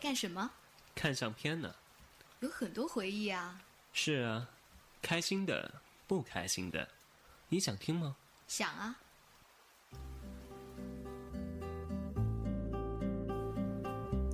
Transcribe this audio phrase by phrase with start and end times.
[0.00, 0.50] 干什么？
[0.94, 1.74] 看相片呢。
[2.40, 3.60] 有很多回忆啊。
[3.92, 4.48] 是啊，
[5.02, 5.70] 开心的，
[6.06, 6.88] 不开心的。
[7.50, 8.16] 你想听吗？
[8.48, 8.96] 想啊。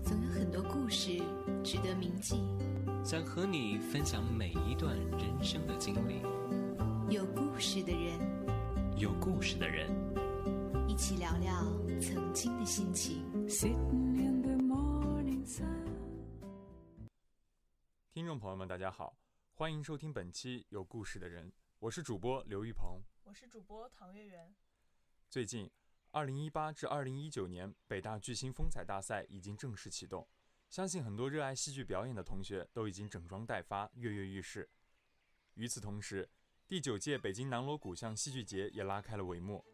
[0.05, 1.21] 总有很多故事
[1.65, 2.37] 值得铭记。
[3.05, 6.23] 想和你分享每一段人生的经历。
[7.13, 8.21] 有故事的人，
[8.97, 9.91] 有故事的人，
[10.89, 11.65] 一起聊聊
[12.01, 13.25] 曾经的心情。
[19.67, 24.55] 欢迎收听本期《有故事的人》，我是主播刘玉鹏，我是主播唐月圆。
[25.29, 25.69] 最近，
[26.13, 30.25] 二零一八至二零一九年北大巨星风采大赛已经正式启动。
[30.71, 34.71] 相信很多热爱戏剧表演的同学都已经整装待发，跃跃欲试。
[35.55, 36.31] 与此同时，
[36.69, 39.65] 第九届北京南锣鼓巷戏剧节也拉开了帷幕。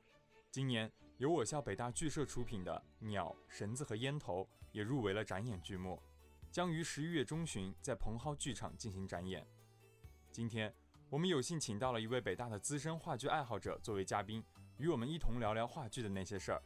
[0.51, 6.03] 今年由我校北大剧社出品的《鸟、绳子和烟头》也入围了展演剧目，
[6.51, 9.47] 将于十一月中旬在蓬蒿剧场进行展演。
[10.33, 10.73] 今天
[11.11, 14.43] 我们有幸请到了一位北大的资深话剧爱好者作为嘉宾，
[14.79, 16.63] 与我们一同聊聊话剧的那些事儿。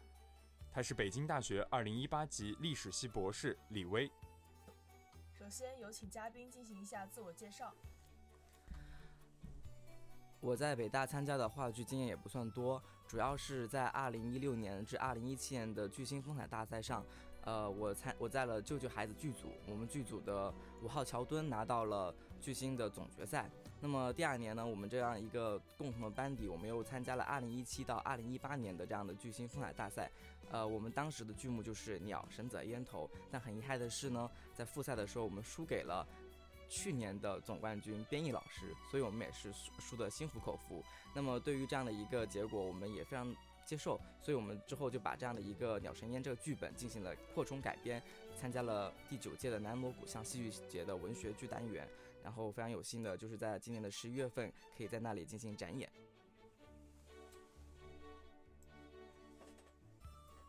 [0.70, 4.08] 他是北京大学二零一八级历史系博士李威。
[5.32, 7.74] 首先有请嘉宾进行一下自我介绍。
[10.38, 17.04] 我在北大参加的话剧经验也不算多，主要是在二零一六年至二零一七年的巨星风采大赛上，
[17.46, 20.52] 呃，我参我在了救救孩子剧组，我们剧组的
[20.82, 23.48] 五号乔敦拿到了巨星的总决赛。
[23.80, 30.10] 那么第二年呢，我们这样一个共同的班底，我们又参加了二零一七到二零一八年的这样的巨星风采大赛。
[30.50, 33.08] 呃，我们当时的剧目就是鸟、绳子、烟头。
[33.30, 36.04] 但很遗憾的是呢，在复赛的时候，我们输给了
[36.68, 40.82] 去年的总冠军编译老师，所以我们也是输输的心服口服。
[41.14, 43.32] 那么对于这样的一个结果，我们也非常。
[43.66, 48.00] 接受，所以我们之后就把这样的一个《鸟神烟》这个剧本进行了扩充改编，
[48.36, 51.86] 参加了第九届的南锣鼓巷戏剧节的文学剧单元，
[52.22, 55.90] 然后非常有幸的就是在今年的十一月份可以在那里进行展演。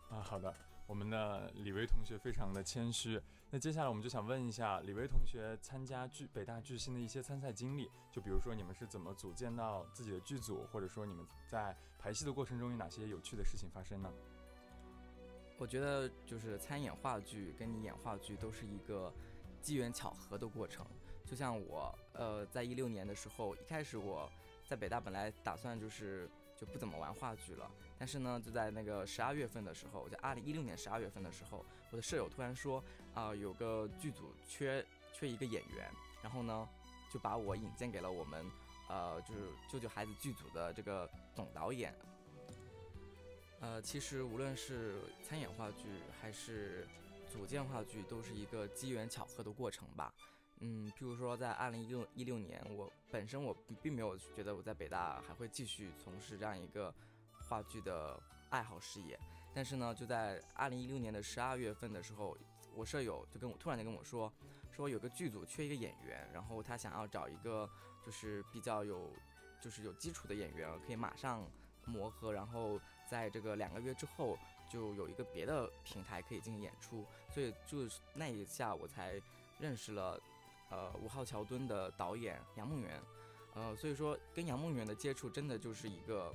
[0.10, 0.54] 啊，好的。
[0.88, 3.22] 我们的李威同学非常的谦虚，
[3.52, 14.10] 那接下来我们就想问一下李威同学参加剧北大巨星的一些参赛经历，就比如说你们是怎么组建到自己的剧组，或者说你们在排戏的过程中有哪些有趣的事情发生呢？
[15.58, 19.14] 我觉得就是参演话剧跟你演话剧都是一个
[19.62, 20.88] 机缘巧合的过程，
[21.26, 24.32] 就像我呃在一六年的时候，一开始我
[24.66, 26.30] 在北大本来打算就是。
[26.60, 27.70] 就不怎么玩话剧了，
[28.00, 35.90] 但是呢，就在那个十二月份的时候，在二零一六年十二月份的时候，我的舍友突然说，啊，有个剧组缺缺一个演员，
[36.22, 36.68] 然后呢，
[37.12, 38.46] 就把我引荐给了我们，
[38.88, 41.94] 呃，就是救救孩子剧组的这个总导演。
[43.60, 45.88] 呃，其实无论是参演话剧
[46.22, 46.88] 还是
[47.28, 50.14] 组建话剧，都是一个机缘巧合的过程吧。
[50.60, 56.94] 嗯，譬如说，在二零一六一六年，我本身我并没有觉得我在北大还会继续从事这样一个
[57.48, 58.20] 话剧的
[58.50, 59.20] 爱好事业。
[59.54, 62.38] 但是呢，就在二零一六年的十二月份的时候，
[62.76, 64.32] 我舍友就跟我突然间跟我说，
[64.72, 67.70] 说有个剧组缺一个演员，然后他想要找一个
[68.06, 69.12] 就是比较有
[69.62, 71.44] 就是有基础的演员，可以马上
[71.86, 74.38] 磨合，然后在这个两个月之后
[74.70, 77.06] 就有一个别的平台可以进行演出。
[77.34, 79.22] 所以就是那一下我才
[79.60, 80.20] 认识了。
[80.70, 83.02] 呃，五号桥墩的导演杨梦圆，
[83.54, 86.30] 呃，所以说跟杨梦圆的接触真的就是一个，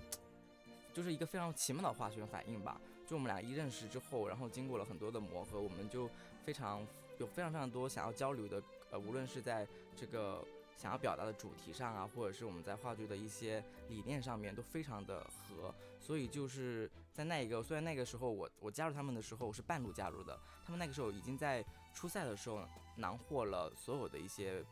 [0.93, 2.81] 就是一个非常奇妙的化学反应吧。
[3.07, 6.09] 就我们俩一认识之后，然后经过了很多的磨合，我们就
[6.45, 6.87] 非常
[7.19, 9.67] 有非常非常多想要交流的，呃，无论是在
[9.97, 10.45] 这个。
[10.75, 21.65] 想要表达的主题上啊，或者是我们在话剧的一些理念上面都非常的合，所以就是在那一个，虽然那个时候我我加入他们的时候我是半路加入的，他们那个时候已经在
[21.95, 22.67] 初赛的时候
[22.97, 24.65] 囊获了所有的一些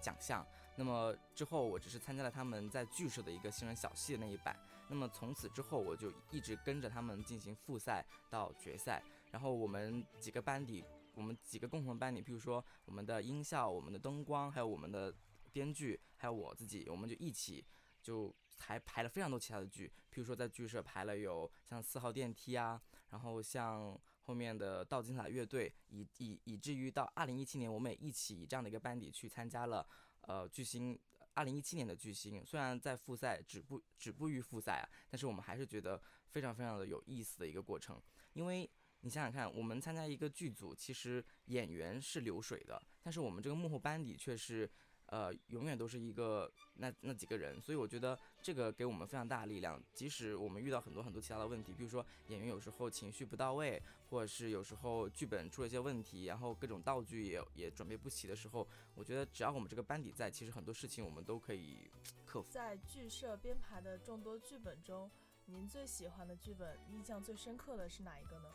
[0.00, 4.54] 奖项，那么之后我只是参加了他们在剧社的一个新人小戏的那一版，
[4.90, 15.14] 那么从此之后我就一直跟着他们进行复赛到决赛，然后我们几个班底，我们几个共同班底，譬如说我们的音效、我们的灯光，还有我们的。
[15.52, 17.66] 编剧还有我自己，我们就一起
[18.00, 29.84] 就还排了非常多其他的剧，譬如说在剧社排了有像四号电梯啊，然后像后面的倒金彩乐队，以以以至于到二零一七年，我们也一起以这样的一个班底去参加了
[30.20, 30.96] 呃巨星
[31.40, 32.44] 二零一七年的巨星。
[32.44, 35.98] 虽然在复赛止步止步于复赛啊，但是我们还是觉得
[36.28, 37.98] 非常非常的有意思的一个过程。
[38.34, 38.70] 因为
[39.00, 44.70] 你想想看，我们参加一个剧组，其实演员是流水的，但是我们这个幕后班底却是。
[45.10, 49.82] 呃，永远都是一个那那几个人，所以我觉得这个给我们非常大的力量。
[49.92, 61.90] 即使我们遇到很多很多其他的问题，比如说演员有时候情绪不到位，或者是有时候剧本出了一些问题，然后各种道具也也准备不齐的时候，我觉得只要我们这个班底在，其实很多事情我们都可以
[62.24, 62.48] 克服。
[62.48, 65.10] 在剧社编排的众多剧本中，
[65.46, 68.48] 您最喜欢的剧本、印象最深刻的是哪一个呢？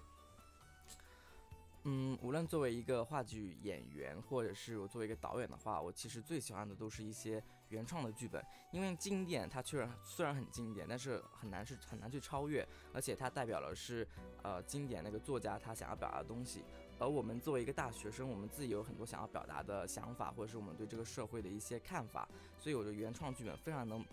[1.87, 14.07] 嗯，无论作为一个话剧演员，或者是我作为一个导演的话，我其实最喜欢的都是一些原创的剧本，因为经典它确实虽然很经典，但是很难是很难去超越，而且它代表了是
[14.41, 16.63] 呃经典那个作家他想要表达的东西，
[16.97, 22.27] 而我们作为一个大学生，我们自己有很多想要表达的想法，或者是我们对这个社会的一些看法，
[22.57, 24.03] 所以我觉得原创剧本非常能。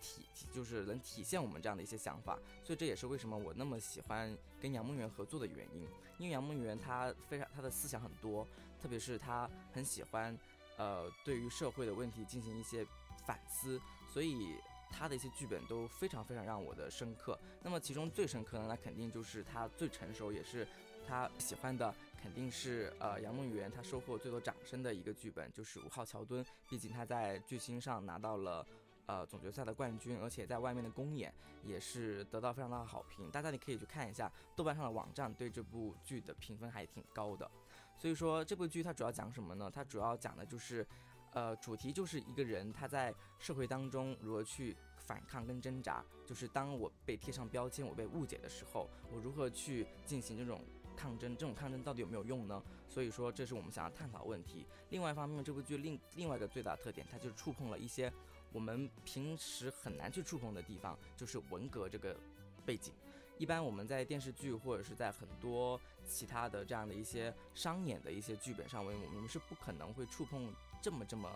[0.00, 5.86] 体就是能体现我们这样的一些想法，所以这也是为什么我那么喜欢跟杨梦圆合作的原因。
[6.18, 8.46] 因为杨梦圆她非常她的思想很多，
[8.82, 10.36] 特别是她很喜欢，
[10.76, 12.84] 呃，对于社会的问题进行一些
[13.24, 13.80] 反思，
[14.12, 14.56] 所以
[14.90, 17.38] 他的一些剧本都非常非常让我的深刻。
[17.62, 20.66] 那么其中最深刻的那肯定就是他最成熟，也是
[21.06, 26.44] 他喜欢的，肯定是呃杨梦圆他收获最多掌声的一个剧本，就是五号桥墩。
[26.68, 28.66] 毕竟他在巨星上拿到了。
[29.08, 31.32] 呃，总决赛的冠军，而且在外面的公演
[31.64, 33.30] 也是得到非常大的好评。
[33.30, 37.50] 大家你可以去看一下豆瓣上的网站对这部剧的评分还挺高的。
[37.96, 39.70] 所以说这部剧它主要讲什么呢？
[39.74, 40.86] 它主要讲的就是，
[41.32, 46.04] 呃，主题就是一个人他在社会当中如何去反抗跟挣扎。
[46.26, 50.60] 就是当我被贴上标签，我被误解的时候，我如何去进行这种
[50.94, 51.34] 抗争？
[51.34, 52.62] 这种抗争到底有没有用呢？
[52.86, 54.66] 所以说这是我们想要探讨问题。
[54.90, 58.12] 另外一方面，这部剧另另外一个最大的特点，它就是触碰了一些。
[58.52, 62.16] 我们平时很难去触碰的地方，就是文革这个
[62.64, 62.92] 背景。
[63.38, 70.52] 一般我们在电视剧或者是在很多其他的这样的一些商演的一些剧本上，我们我们是不可能会触碰
[70.82, 71.30] 这么这么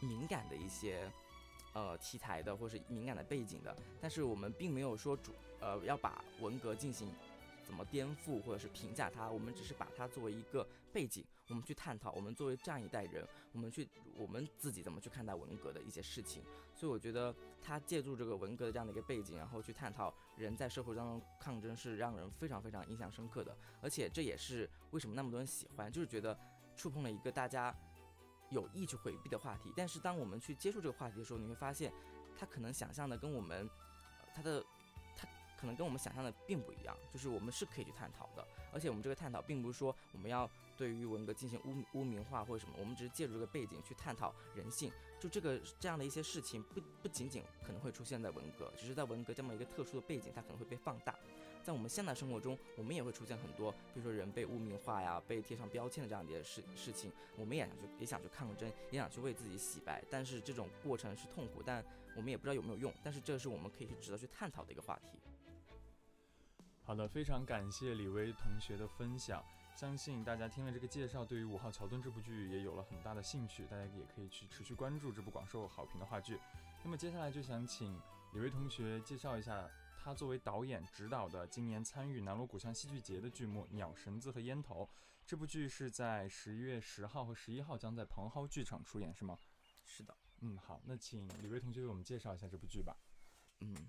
[0.00, 1.10] 敏感的一些
[1.72, 3.76] 呃题材的，或是敏感的背景的。
[4.00, 7.08] 但是我们并没有说主呃要把文革进行。
[7.66, 9.28] 怎么颠覆或者是评价它？
[9.28, 12.12] 我们只是把它作为一个背景，我们去探讨。
[12.12, 16.44] 我们作为这样一代人，我们去我们自己怎么去看待文革的一些事情。
[16.76, 23.56] 所以我觉得他借助这个文革的这样的一个背景，然后去探讨人在社会当中抗争，是让人非常非常印象深刻的。
[23.82, 26.38] 而且这也是为什么那么多人喜欢，就是觉得
[26.76, 27.76] 触碰了一个大家
[28.50, 29.72] 有意去回避的话题。
[29.76, 31.92] 但是当我们去接触这个话题的时候，你会发现，
[32.38, 33.68] 他可能想象的跟我们
[34.32, 34.64] 他的。
[35.58, 51.16] 可能跟我们想象的并不一样，就是我们是可以去探讨的，而且我们这个探讨并不是说我们要对于文革进行污污名化或者什么，我们只是借助这个背景去探讨人性，就这个这样的一些事情不不仅仅可能会出现在文革，只是在文革这么一个特殊的背景，它可能会被放大，
[51.64, 61.82] 在我们现代生活中，我们也会出现很多，比如说人被污名化呀，被贴上标签的这样的一些事事情，我们也想去也想去抗争，也想去为自己洗白，但是这种过程是痛苦，但
[62.14, 65.18] 我们也不知道有没有用，但是这是我们可以去值得去探讨的一个话题。
[66.86, 69.44] 好的，非常感谢李威同学的分享。
[69.74, 73.66] 相信大家听了这个介绍，对于《五号桥墩》这部剧也有了很大的兴趣。
[73.66, 76.38] 大家也可以去持续关注这部广受好评的话剧。
[76.84, 78.00] 那么接下来就想请
[78.34, 79.68] 李威同学介绍一下
[79.98, 84.84] 他作为导演执导的今年参与南锣鼓巷戏剧节的剧目《鸟绳子和烟头》。
[85.26, 89.36] 这部剧是在十一月十号和十一号将在蓬蒿剧场出演，是吗？
[89.84, 90.16] 是的。
[90.38, 92.96] 嗯，好，那请李威同学为我们介绍一下这部剧吧。
[93.58, 93.74] 嗯。《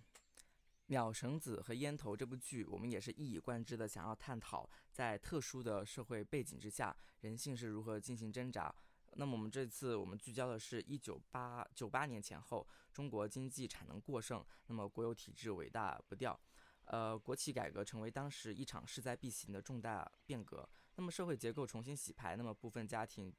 [0.88, 8.74] 鸟绳子和烟头》这部剧，我们也是一以贯之的想要探讨，在特殊的社会背景之下，人性是如何进行挣扎。
[9.14, 16.40] 那么我们这次我们聚焦的是一九八九八年前后，中国经济产能过剩，那么国有体制伟大不掉，
[16.86, 20.68] 呃，国企改革成为当时一场势在必行的重大变革。
[20.96, 23.34] 那么社会结构重新洗牌，那么部分家庭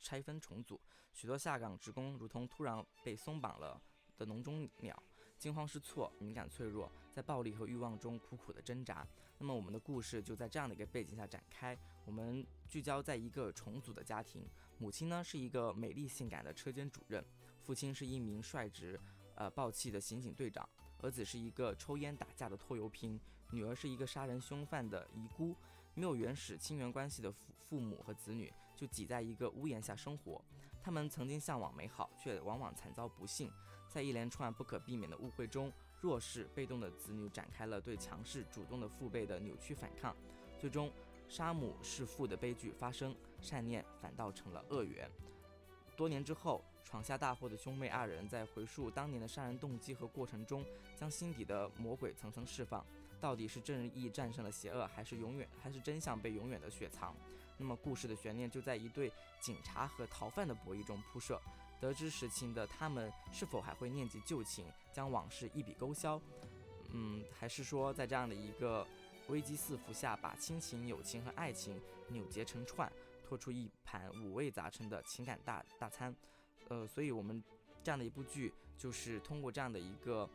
[0.00, 0.80] 拆分重组，
[1.12, 3.78] 许多下岗职工如同突然被松绑了
[4.16, 5.02] 的笼中鸟。
[5.38, 9.06] 惊慌失措，敏感脆弱，在暴力和欲望中苦苦的挣扎。
[9.38, 11.76] 那么，我们的故事就在这样的一个背景下展开。
[12.06, 14.48] 我们聚焦在一个重组的家庭，
[14.78, 17.24] 母亲呢是一个美丽性感的车间主任，
[17.60, 18.98] 父亲是一名率直、
[19.34, 20.68] 呃暴气的刑警队长，
[21.02, 25.54] 儿子是一个抽烟打架的拖油瓶，女儿是一个杀人凶犯的遗孤。
[25.94, 27.38] 没有原始亲缘关系的父
[27.68, 30.44] 父母和子女就挤在一个屋檐下生活，
[30.84, 33.50] 他们曾经向往美好，却往往惨遭不幸。
[33.88, 35.72] 在一连串不可避免的误会中，
[36.02, 40.14] 弱势被动的子女展开了对强势主动的父辈的扭曲反抗，
[40.60, 40.92] 最终
[41.26, 45.10] 杀母弑父的悲剧发生，善念反倒成了恶缘。
[45.96, 50.62] 多年之后，闯下大祸的兄妹二人在回溯当年的杀人动机和过程中，
[50.94, 52.84] 将心底的魔鬼层层释放。
[53.20, 57.16] 到底是正义战胜了邪恶，还是永远还是真相被永远的雪藏？
[57.56, 61.40] 那么故事的悬念就在一对警察和逃犯的博弈中铺设。
[61.80, 66.18] 得知实情的他们是否还会念及旧情，将往事一笔勾销？
[66.90, 68.86] 嗯，还是说在这样的一个
[69.28, 72.90] 危机四伏下，把亲情、友情和爱情扭结成串，
[73.22, 76.14] 拖出一盘五味杂陈的情感大大餐？
[76.68, 77.42] 呃，所以我们
[77.82, 80.28] 这样的一部剧，就是通过这样的一个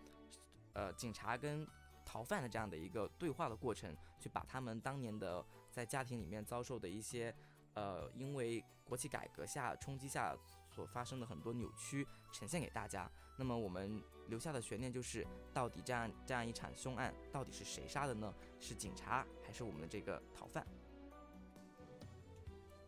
[0.73, 1.65] 呃警察跟
[2.05, 5.43] 逃犯的这样的一个对话的过程，去把他们当年的
[5.79, 7.33] 在家庭里面遭受的一些。
[7.75, 10.35] 呃，因为国企改革下冲击下
[10.69, 13.09] 所发生的很多扭曲呈现给大家。
[13.37, 18.33] 那么我们留下的悬念就是，到底这样这样一场凶案到底是谁杀的呢？
[18.59, 20.67] 是警察还是我们的这个逃犯？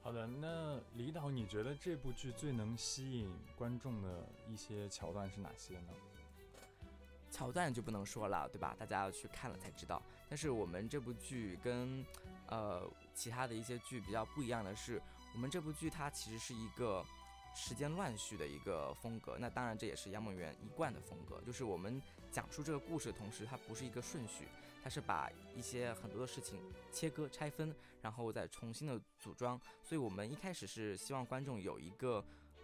[0.02, 5.94] 好的，那李导，你觉得这部剧最能吸引观众的一些桥段是哪些呢？
[7.32, 8.76] 桥段就不能说了，对吧？
[8.78, 10.00] 大家要去看了才知道。
[10.30, 12.06] 但是我们这部剧跟
[12.48, 12.88] 呃。
[13.14, 15.00] 其他的一些剧比较不一样的是，
[15.34, 17.06] 我们这部剧它其实是一个
[17.54, 19.38] 时间乱序的一个风格。
[19.38, 24.48] 那当然这也是杨梦圆一贯的风格，就是我们讲述这个故事的同时，它不是一个顺序，
[24.82, 26.58] 它是把一些很多的事情
[26.90, 29.60] 切割拆分，然后再重新的组装。
[29.84, 32.24] 所以我们一开始是希望观众有一个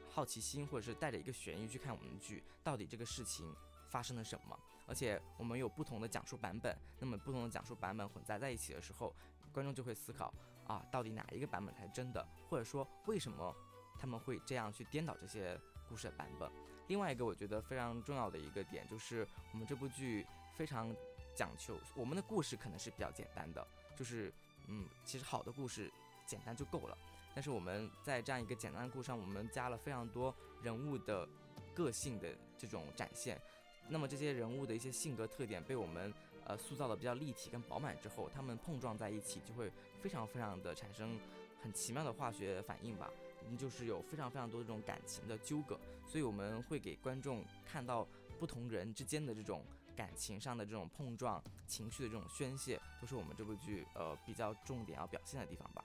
[0.10, 3.54] 好奇心，或者是带着一个悬疑去看我们的剧，到底这个事情
[3.90, 4.60] 发生了什么。
[4.86, 9.14] 而且我们有不同的讲述版本，那么不同的讲述版本混杂在一起的时候。
[9.54, 10.32] 观众就会思考
[10.68, 12.24] 啊，到底哪一个版本才是真的？
[12.48, 13.56] 或者说，为什么
[13.98, 16.48] 他们会这样去颠倒这些故事的版本？
[16.88, 20.96] 另外一个我觉得非常重要的一个点就是，我们这部剧非常
[21.34, 23.66] 讲求我们的故事可能是比较简单的，
[23.96, 24.32] 就是
[24.68, 25.92] 嗯，其实好的故事
[26.28, 26.96] 简单就够了。
[27.34, 31.28] 但是我们在这样一个简单的故事上，我们加了非常多人物的
[31.74, 32.30] 个性的
[32.60, 33.42] 这种展现。
[33.90, 36.14] 那么这些人物的一些性格特点被我们。
[36.50, 39.70] 呃，塑造的比较立体跟饱满之后，他们碰撞在一起，就会
[40.02, 41.20] 非常非常的产生
[41.62, 43.12] 很奇妙的化学反应吧。
[43.60, 45.78] 就是有非常非常多这种感情的纠葛，
[46.08, 48.08] 所以我们会给观众看到
[48.40, 49.62] 不同人之间的这种
[49.94, 55.84] 感情上的这种碰撞、情绪的这种宣泄，都是我们这部剧呃比较重点要表现的地方吧。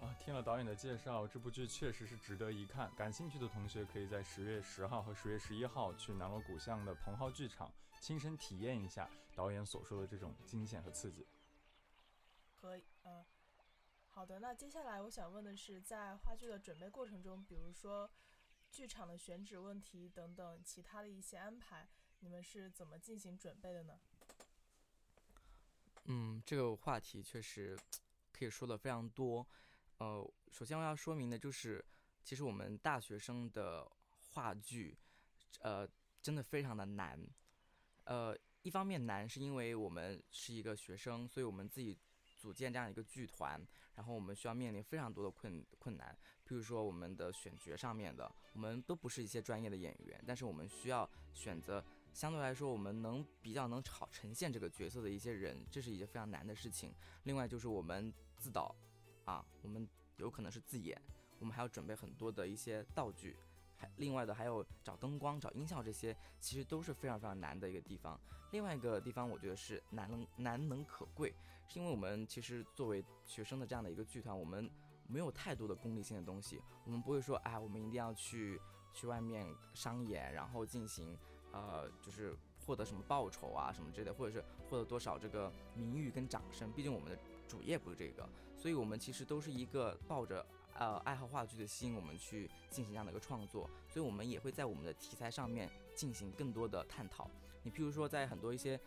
[0.00, 2.94] 啊，听了导演的介绍，这部剧确实是值得一看。
[2.94, 7.72] 感兴趣的同学可以在十月十号和十月十一号去南锣鼓巷的蓬浩剧场。
[7.98, 11.26] 亲身体验一下导演所说的这种惊险和刺激。
[12.60, 13.24] 可以，嗯，
[14.10, 14.38] 好的。
[14.38, 18.08] 那接下来我想问的是，在话剧的准备过程中，比如说
[18.70, 21.88] 剧场的选址问题等等其他的一些安排，
[22.20, 23.98] 你们是怎么进行准备的呢？
[26.04, 27.76] 嗯，这个话题确实
[28.30, 29.44] 可以说的非常多。
[29.98, 31.84] 呃，首先我要说明的就是，
[32.22, 33.90] 其实我们大学生的
[34.32, 34.96] 话剧，
[35.60, 35.88] 呃，
[36.22, 37.18] 真的非常的难。
[38.04, 41.96] 呃，一方面难是因为我们是一个学生，所以我们自己
[42.36, 43.60] 组建这样一个剧团，
[43.94, 46.16] 然后我们需要面临非常多的困困难。
[46.44, 56.94] 比如说我们的选角上面的，我们都不是一些专业的演员，但是我们需要选择相对来说我们能比较能好呈现这个角色的一些人，这是一件非常难的事情。
[57.24, 58.72] 另外就是我们自导，
[59.26, 61.00] 啊，我们有可能是自演，
[61.38, 63.36] 我们还要准备很多的一些道具。
[63.78, 68.18] 还另外的还有找灯光、找音效这些，其实都是非常非常难的一个地方。
[68.52, 71.34] 另外一个地方，我觉得是难能难能可贵，
[71.68, 74.70] 是因为我们其实作为学生的这样的一个剧团，我们
[75.06, 78.58] 没有太多的功利性的东西，我们不会说，哎，我们一定要去
[78.94, 81.14] 去外面商演，然后进行
[81.52, 86.72] 呃，就是获得什么报酬啊什么之类的，或者是获得多少这个名誉跟掌声。
[86.72, 90.44] 毕竟我们的主业不是这个，所以我们其实都是一个抱着。
[90.78, 97.30] 呃，爱好话剧的心，我们去进行这样的一个创作，所以我们也会在我们的题材上面进行更多的探讨。
[97.62, 98.78] 你譬如说，在很多一些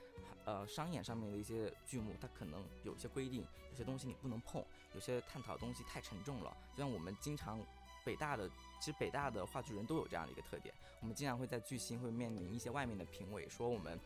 [0.45, 4.63] 呃商演上面的一些剧目，它可能有一些规定，有些东西你不能碰，
[4.93, 6.55] 有些探讨的东西太沉重了。
[6.75, 7.59] 就像我们经常
[8.05, 8.47] 北大的，
[8.79, 13.99] 其实北大的话剧人都有这样的一个特点，我们经常会在剧新会面临一些外面的评委说我们，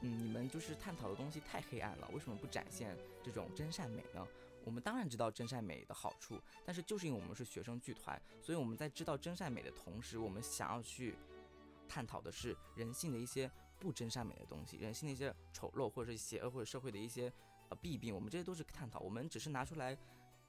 [0.00, 4.26] 嗯，你们就是探讨的东西太黑暗了，为什么不展现这种真善美呢？
[4.64, 11.16] 我们当然知道真善美的好处，但是就是因为我们是学生剧团，所以我们在知道真善美的同时，我们想要去
[11.88, 13.50] 探讨的是人性的一些
[13.80, 17.32] 不真善美的东西，人性的一些丑陋或者是邪恶或者社会的一些
[17.70, 19.00] 呃弊病，我们这些都是探讨。
[19.00, 19.98] 我们只是拿出来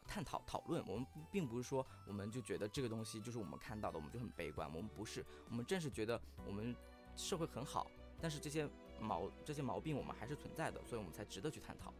[0.06, 4.72] 探讨讨论，我们并不是说我们就觉得这个东西就是我们看到的，我们就很悲观。
[4.75, 6.75] 我们不是，我们正是觉得我们
[7.15, 7.89] 社会很好，
[8.22, 11.92] 但是这些毛这些毛病我们还是存在的，所以我们才值得去探讨。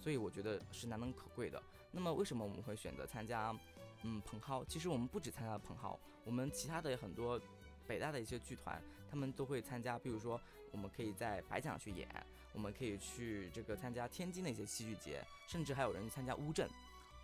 [0.00, 1.62] 所以我觉得是难能可贵的。
[1.90, 3.54] 那么为什么我们会选择参加，
[4.02, 4.64] 嗯，蓬蒿？
[4.66, 7.40] 其实我们不止参加了蓬蒿，我们其他的很多
[7.86, 9.98] 北大的一些剧团，他们都会参加。
[9.98, 10.40] 比如说，
[10.70, 12.08] 我们可以在白讲去演，
[12.52, 16.68] 我们可以去这个参加天津的一些戏剧节，甚至还有人参加乌镇，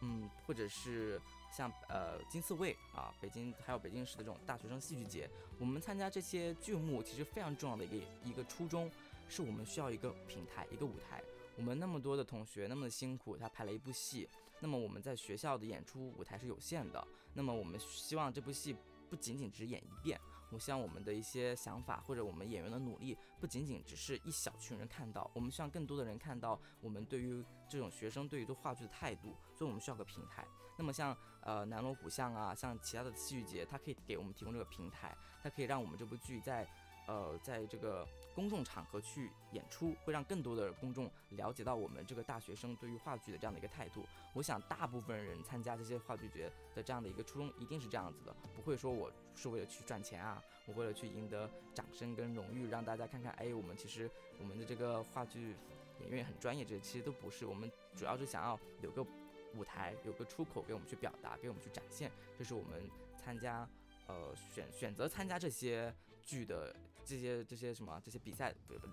[0.00, 1.20] 嗯，或者是
[1.52, 5.28] 像呃金刺猬啊，北京还有北京市的这种大学生戏剧节，
[5.58, 8.90] 我们参加这些剧目其实非常重要的一个一个初衷，
[9.28, 11.22] 是我们需要一个平台一个舞台。
[11.56, 14.28] 我们那么多的同学那么辛苦，他拍了一部戏，
[14.60, 18.76] 那么我们在学校的演出舞台是有限的，那么我们希望这部戏
[19.08, 20.20] 不仅仅只演一遍。
[20.50, 30.46] 我希望我们的一些想法或者我们演员的努力，不仅仅只是一小群人看到，我们希望更多的人看到我们对于这种学生对于做话剧的态度，所以我们需要个平台。
[30.76, 36.68] 那么像呃南锣鼓巷啊，像其他的戏剧节，它可以给我们提供这个平台，它可以让我们这部剧在
[37.06, 38.06] 呃在这个。
[38.34, 44.04] 公众场合去演出，会让更多的公众了解到我们这个大学生对于话剧的这样的一个态度。
[44.34, 54.10] 我想，大部分人参加这些话剧节的这样的一个初衷，一定是这样子的，不会说我是为了去赚钱啊，我为了去赢得掌声跟荣誉，让大家看看，哎，我们其实
[54.40, 55.54] 我们的这个话剧
[56.00, 57.46] 演员很专业，这其实都不是。
[57.46, 59.06] 我们主要是想要有个
[59.54, 62.10] 舞台，有个出口给我们去表达，给我们去展现。
[62.36, 62.82] 这是我们
[63.16, 63.68] 参加，
[64.08, 66.74] 呃，选选择参加这些剧的。
[67.06, 68.88] 这些这些什么这些比赛不不，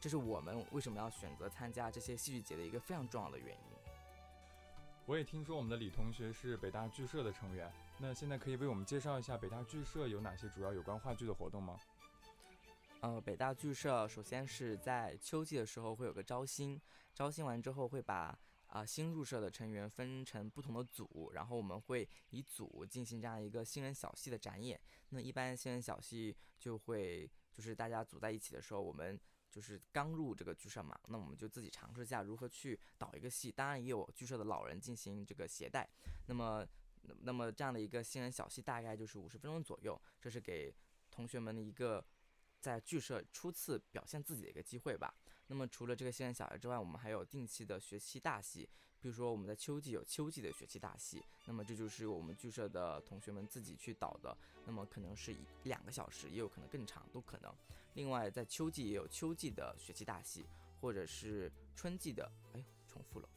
[0.00, 3.76] 这是我们为什么要选择参加这些戏剧节的一个非常重要的原因。
[5.04, 7.68] 我也听说我们的李同学是北大剧社的成员，
[7.98, 11.76] 那现在可以为我们介绍一下北大剧社有哪些主要有关话剧的活动吗？
[13.00, 16.80] 呃，北大剧社首先是在秋季的时候会有个招新，
[17.12, 18.38] 招新完之后会把。
[18.70, 24.80] 啊，新入社的成员分成不同的组，然后我们会以组进行这样一个新人小戏的展演。
[25.10, 29.18] 那一般新人小戏就会就是大家组在一起的时候，我们
[29.50, 33.50] 就是刚入这个剧社嘛，那我们就自己尝试一下如何去导一个戏。
[33.50, 35.88] 当然也有剧社的老人进行这个携带。
[36.26, 36.64] 那么，
[37.22, 40.72] 那么这样的一个新人小戏大概就是五十分钟左右，这是给
[41.10, 42.04] 同学们的一个
[42.60, 45.14] 在剧社初次表现自己的一个机会吧。
[45.46, 48.68] 那么除了这个新人小孩之外，我们还有定期的学期大戏，
[49.00, 57.52] 比如说我们在秋季有秋季的学期大戏，那么这就是我们剧社的同学们自己去导的，那么可能是一两个小时，也有可能更长，都可能。
[57.94, 60.44] 另外在秋季也有秋季的学期大戏，
[60.80, 63.28] 或者是春季的，哎，重复了。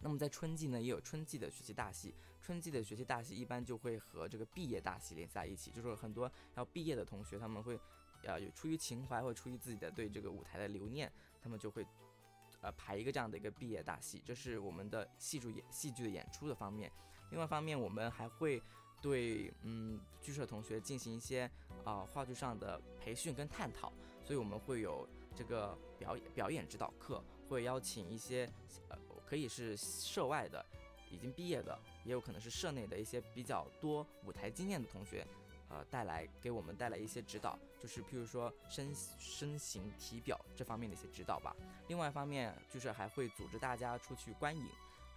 [0.00, 7.78] 那么在春季呢，也有春季的学习大戏，春季的学习大戏一般就会和这个毕业大戏连在一起，就是很多要毕业的同学他们会。
[8.24, 11.86] 呃，有出于情怀或出于自己的对这个舞台的留念，他们就会，
[12.60, 16.90] 呃，排一个这样的一个毕业大戏，这是我们的戏剧演戏剧的演出的方面。
[17.30, 18.60] 另外方面，我们还会
[19.00, 21.48] 对嗯剧社同学进行一些
[21.84, 23.92] 啊话剧上的培训跟探讨，
[24.24, 28.50] 所以我们会有这个表演表演指导课，会邀请一些
[28.88, 30.64] 呃可以是社外的
[31.10, 35.26] 已经毕业的，也有可能是社内的一些比较多舞台经验的同学。
[35.70, 41.54] 呃，带来给我们带来一些指导，就是譬如说身身形体表这方面的一些指导吧。
[41.88, 44.66] 另外一方面，就是还会组织大家出去观影，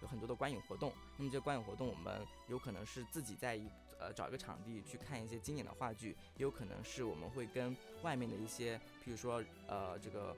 [0.02, 0.92] 有很多的观影活动。
[1.16, 3.66] 那么这观影活动，我们有可能是自己在一
[3.98, 10.36] 呃找一个场地去看一些经典的话剧，也有可能是我们会跟外面的一些，譬如说呃这个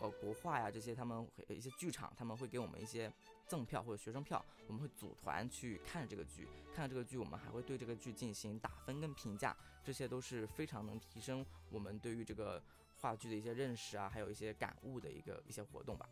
[0.00, 3.12] 呃国画呀这些，他们会一些剧场，他们会给我们一些。
[3.50, 6.46] 赠票或者学生票，我们会组团去看这个剧。
[6.72, 12.62] 看了这个剧，我们还会对这个剧进行打分跟评价，这些都是非常能提升我们对于这个
[13.00, 16.08] 话剧的一些认识啊，还有一些感悟的一个一些活动吧。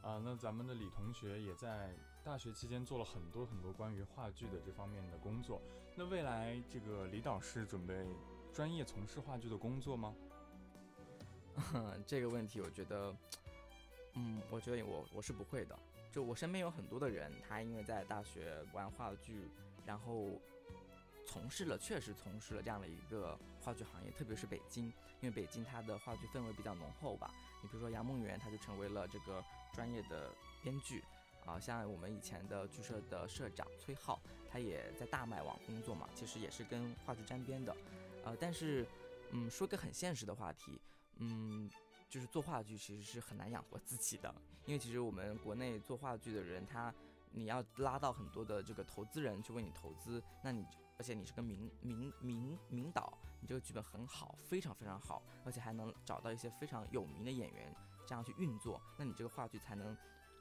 [0.00, 5.60] 啊，那咱们的李同学也在大学期间做了很多很多关于话剧的这方面的工作。
[5.96, 8.06] 那未来这个李导师准备
[8.54, 10.14] 专业从事话剧的工作吗？
[12.06, 13.14] 这个问题，我觉得。
[14.14, 15.78] 嗯，我觉得我我是不会的。
[16.10, 19.48] 就我身边有很多的人，他因为在大学玩话剧，
[19.86, 20.30] 然后
[21.24, 24.10] 从事了，确实从事了这样的一个话剧行业。
[24.10, 24.86] 特别是北京，
[25.20, 27.32] 因为北京它的话剧氛围比较浓厚吧。
[27.62, 30.32] 你比如说杨梦圆，他就成为了这个专业的
[30.64, 31.04] 编剧
[31.44, 31.60] 啊。
[31.60, 37.76] 像我们以前的剧社的社长崔浩，他也在大麦网工作嘛，其实也是跟话剧沾边的。
[38.24, 38.84] 呃，但是，
[39.30, 40.80] 嗯，说个很现实的话题，
[41.18, 41.70] 嗯。
[42.10, 46.90] 就是做话剧其实是很难养活自己的，因为其实我们国内做话剧的人，他
[47.32, 50.64] 你要拉到很多的这个投资人去为你投资，那你
[50.96, 57.76] 而且你是个名名名名导，你这个剧本很好，非常非常好，而且还能找到一些非常有名的演员，
[58.06, 59.94] 这样去运作，那你这个话剧才能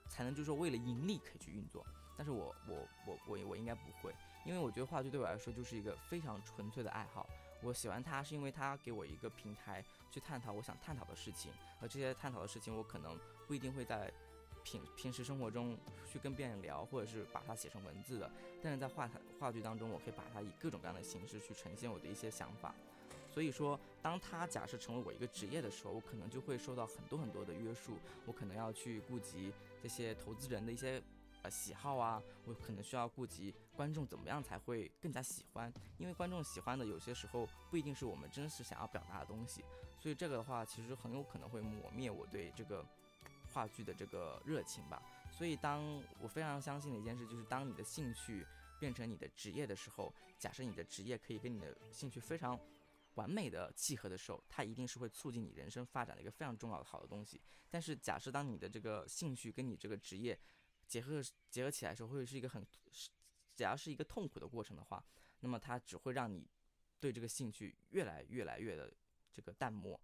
[0.07, 1.85] 才能就是说为了盈利可以去运作。
[2.15, 7.27] 但是我我我我我应该不会，因为我觉得话剧对我来说就是一个非常纯粹的爱好。
[7.63, 13.17] 我喜欢他，是因为他给我一个平台去探讨我想探讨的事情，而这些探讨的事情，我可能
[13.47, 14.11] 不一定会在
[14.63, 22.73] 平平时生活中去跟别人聊，或者是把它写成文字的，但是在话话剧当中，我可以把它以各种各样的形式去呈现我的一些想法。
[23.33, 31.01] 所以说，当他假设成为我一个职业的时候，我可能就会受到很多很多的约束，我可能要去顾及这些投资人的一些
[31.43, 39.63] 呃喜好啊，我可能需要顾及观众怎么样才会更加喜欢，因为观众喜欢的有些时候不一定是我们真实想要表达的东西，
[39.99, 42.85] 所以这个的话其实很有可能会抹灭我对这个
[43.53, 45.01] 话剧的这个热情吧。
[45.31, 48.45] 所以当我非常相信的一件事就是，当你的兴趣
[48.79, 52.59] 变成你的职业的时候，假设你的职业可以跟你的兴趣非常
[53.15, 57.39] 完美的契合的时候，它一定是会促进你人生发展的一个非常重要的好的东西。
[57.69, 60.39] 但是假设当你的这个兴趣跟你这个职业
[60.87, 62.65] 结合结合起来的时候，会是一个很，
[63.55, 65.03] 只要是一个痛苦的过程的话，
[65.41, 66.47] 那么它只会让你
[66.99, 68.91] 对这个兴趣越来越来越的
[69.31, 69.99] 这个淡漠，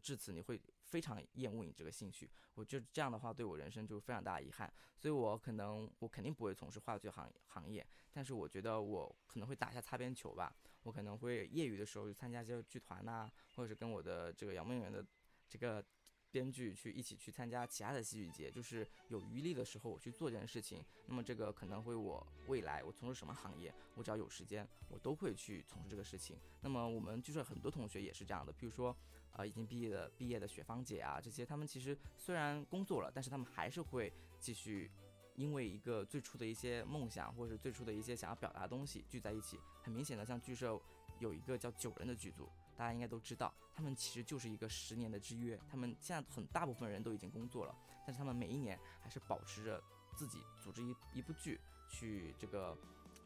[0.00, 2.30] 至此你会非常厌恶你这个兴趣。
[2.54, 15.04] 我觉得这样的话对我人生就非常大的遗憾，所以我可能我肯定不会从事话剧行行业，但是我觉得我可能会打一下擦边球吧，我可能会业余的时候去参加一些剧团呐、或者是跟我的这个杨梦圆的
[15.48, 15.84] 这个
[16.32, 20.84] 编剧去一起去参加其他的戏剧节，就是有余力的时候我去做这件事情。
[21.06, 26.36] 那么这个可能会我未来我从事什么行业，我只要有时间，我都会去从事这个事情。
[26.62, 28.96] 那么我们剧社很多同学也是这样的，比如说。
[29.34, 34.90] 呃，已经毕业的毕业的雪芳姐啊，这些他们其实虽然工作了，但是他们还是会继续，
[35.36, 39.58] 因为一个最初的一些梦想，或者是最初的一些想要表达的东西聚在一起。
[39.82, 40.78] 很明显的，像剧社
[41.18, 45.58] 有一个叫九人的剧组，大家应该都知道，他们其实就是一个十年的之约。
[45.70, 47.74] 他们现在很大部分人都已经工作了，
[48.06, 49.82] 但是他们每一年还是保持着
[50.16, 52.76] 自己组织一一部剧去这个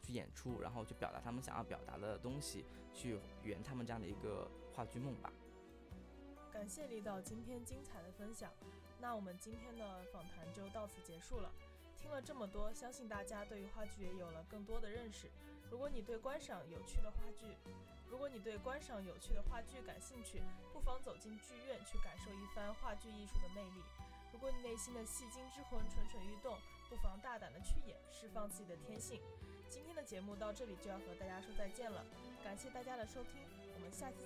[0.03, 5.31] 去演出，然后去表达他们想要表达的东西，去圆他们这样的一个话剧梦吧。
[6.51, 8.51] 感谢李导今天精彩的分享，
[8.99, 11.51] 那我们今天的访谈就到此结束了。
[11.95, 15.29] 听了这么多，相信大家对于话剧也有了更多的认识。
[15.69, 17.45] 如果你对观赏有趣的话剧，
[18.09, 20.41] 如果你对观赏有趣的话剧感兴趣，
[20.73, 23.83] 不妨走进剧院去感受一番话剧艺术的魅力。
[24.31, 26.57] 如果你内心的戏精之魂蠢蠢欲动，
[26.89, 29.21] 不妨大胆的去演，释放自己的天性。
[29.69, 32.05] 今天的节目到这里就要和大家说再见了，
[32.43, 33.41] 感谢大家的收听，
[33.75, 34.17] 我们下期。